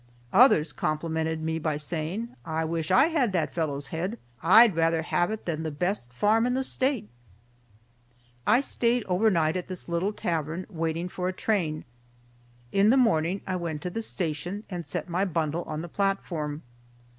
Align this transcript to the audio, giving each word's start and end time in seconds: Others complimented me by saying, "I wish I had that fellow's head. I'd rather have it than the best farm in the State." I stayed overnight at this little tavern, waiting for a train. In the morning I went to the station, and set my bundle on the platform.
Others 0.33 0.73
complimented 0.73 1.43
me 1.43 1.59
by 1.59 1.77
saying, 1.77 2.29
"I 2.43 2.65
wish 2.65 2.89
I 2.89 3.05
had 3.09 3.33
that 3.33 3.53
fellow's 3.53 3.89
head. 3.89 4.17
I'd 4.41 4.75
rather 4.75 5.03
have 5.03 5.29
it 5.29 5.45
than 5.45 5.61
the 5.61 5.69
best 5.69 6.11
farm 6.11 6.47
in 6.47 6.55
the 6.55 6.63
State." 6.63 7.07
I 8.47 8.61
stayed 8.61 9.03
overnight 9.03 9.55
at 9.55 9.67
this 9.67 9.87
little 9.87 10.11
tavern, 10.11 10.65
waiting 10.71 11.07
for 11.07 11.27
a 11.27 11.33
train. 11.33 11.85
In 12.71 12.89
the 12.89 12.97
morning 12.97 13.41
I 13.45 13.55
went 13.57 13.83
to 13.83 13.91
the 13.91 14.01
station, 14.01 14.63
and 14.71 14.87
set 14.87 15.07
my 15.07 15.23
bundle 15.23 15.61
on 15.65 15.83
the 15.83 15.87
platform. 15.87 16.63